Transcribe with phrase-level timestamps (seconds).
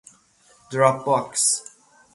[0.71, 1.61] دراپ باکس